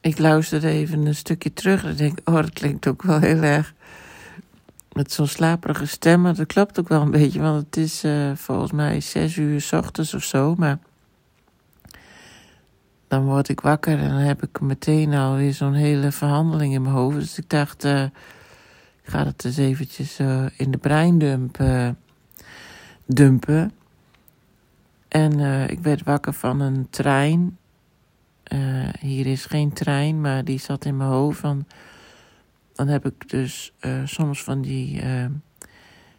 [0.00, 3.74] ik luisterde even een stukje terug en denk, oh, dat klinkt ook wel heel erg
[4.92, 6.20] met zo'n slaperige stem.
[6.20, 9.60] Maar dat klopt ook wel een beetje, want het is uh, volgens mij zes uur
[9.60, 10.54] s ochtends of zo.
[10.54, 10.78] Maar
[13.08, 16.94] dan word ik wakker en dan heb ik meteen alweer zo'n hele verhandeling in mijn
[16.94, 17.18] hoofd.
[17.18, 18.02] Dus ik dacht, uh,
[19.02, 21.58] ik ga het eens eventjes uh, in de breindump
[23.06, 23.72] dumpen.
[25.08, 25.40] En
[25.70, 27.58] ik werd wakker van een trein
[28.52, 31.38] uh, hier is geen trein, maar die zat in mijn hoofd.
[31.40, 31.66] Van,
[32.74, 35.26] dan heb ik dus uh, soms van die uh,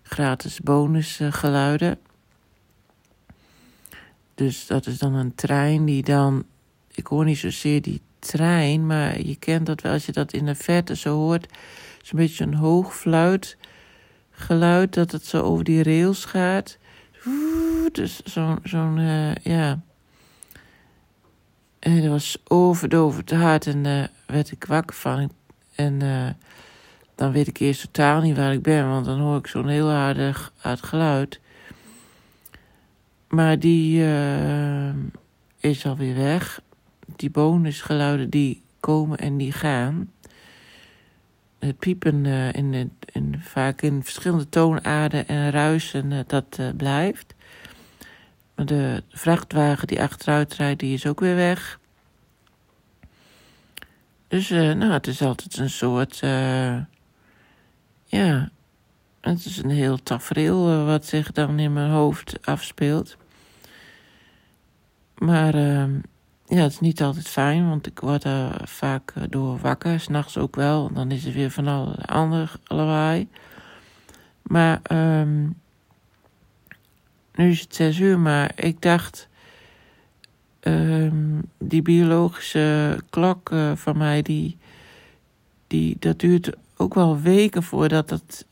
[0.03, 1.97] gratis bonusgeluiden.
[4.35, 6.45] dus dat is dan een trein die dan.
[6.91, 10.45] Ik hoor niet zozeer die trein, maar je kent dat wel als je dat in
[10.45, 11.43] de verte zo hoort.
[11.43, 16.77] Het is een beetje een hoog fluitgeluid dat het zo over die rails gaat.
[17.91, 18.99] Dus zo'n, zo'n
[19.43, 19.79] ja
[21.89, 25.31] en dat was overdovend hard en uh, werd ik wakker van.
[25.75, 26.29] En uh,
[27.15, 29.89] dan weet ik eerst totaal niet waar ik ben, want dan hoor ik zo'n heel
[29.91, 31.39] hard geluid.
[33.27, 34.89] Maar die uh,
[35.59, 36.61] is alweer weg.
[37.15, 40.11] Die bonusgeluiden die komen en die gaan.
[41.59, 47.33] Het piepen in, in, in, vaak in verschillende toonaarden en ruisen, dat blijft.
[48.55, 51.78] De vrachtwagen die achteruit rijdt, die is ook weer weg.
[54.29, 56.21] Dus uh, nou, het is altijd een soort.
[56.23, 56.77] Uh,
[58.05, 58.49] ja,
[59.21, 63.17] het is een heel tafereel uh, wat zich dan in mijn hoofd afspeelt.
[65.17, 65.95] Maar ehm,
[66.47, 70.55] ja, het is niet altijd fijn, want ik word er vaak door wakker, s'nachts ook
[70.55, 70.93] wel.
[70.93, 73.27] Dan is er weer van alle ander lawaai.
[74.41, 75.59] Maar um,
[77.33, 79.28] nu is het zes uur, maar ik dacht,
[80.63, 84.57] um, die biologische klok uh, van mij, die,
[85.67, 88.45] die, dat duurt ook wel weken voordat dat,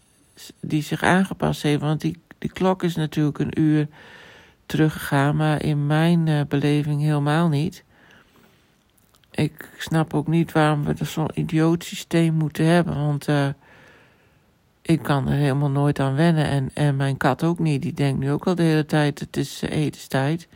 [0.60, 1.82] die zich aangepast heeft.
[1.82, 3.88] Want die, die klok is natuurlijk een uur
[4.66, 7.84] teruggegaan, maar in mijn uh, beleving helemaal niet.
[9.32, 13.28] Ik snap ook niet waarom we zo'n idioot systeem moeten hebben, want...
[13.28, 13.48] Uh,
[14.88, 16.46] ik kan er helemaal nooit aan wennen.
[16.46, 17.82] En, en mijn kat ook niet.
[17.82, 20.48] Die denkt nu ook al de hele tijd: het is etenstijd.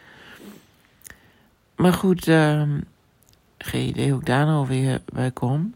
[1.81, 2.63] Maar goed, uh,
[3.57, 5.73] geen idee hoe ik daar nou weer bij kom.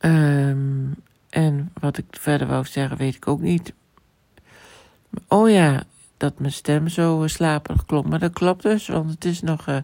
[0.00, 0.94] Um,
[1.28, 3.72] en wat ik verder wou zeggen, weet ik ook niet.
[5.28, 5.82] Oh ja,
[6.16, 8.08] dat mijn stem zo uh, slaperig klopt.
[8.08, 9.76] Maar dat klopt dus, want het is nog uh,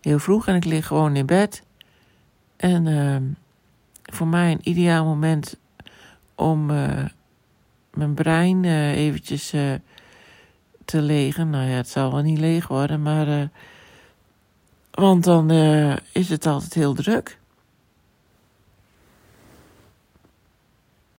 [0.00, 1.62] heel vroeg en ik lig gewoon in bed.
[2.56, 3.16] En uh,
[4.02, 5.58] voor mij een ideaal moment
[6.34, 6.66] om
[7.94, 9.54] mijn brein eventjes
[10.86, 11.50] te legen.
[11.50, 13.48] Nou ja, het zal wel niet leeg worden, maar.
[14.90, 15.50] want dan
[16.12, 17.38] is het altijd heel druk.